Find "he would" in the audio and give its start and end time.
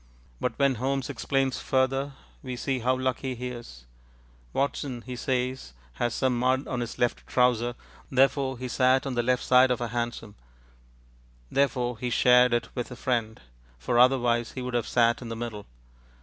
14.53-14.73